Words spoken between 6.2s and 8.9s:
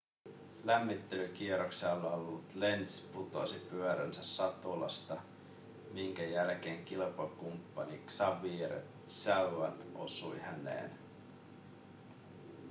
jälkeen kilpakumppani xavier